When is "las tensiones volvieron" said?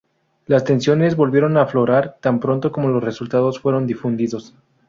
0.47-1.57